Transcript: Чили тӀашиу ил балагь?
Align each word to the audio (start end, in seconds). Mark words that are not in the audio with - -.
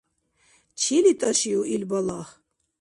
Чили 0.79 1.13
тӀашиу 1.19 1.63
ил 1.75 1.83
балагь? 1.89 2.31